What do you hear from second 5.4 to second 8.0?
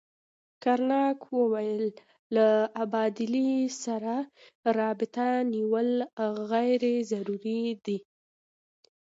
نیول غیر ضروري دي.